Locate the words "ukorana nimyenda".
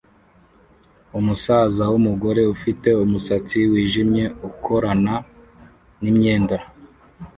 4.49-6.57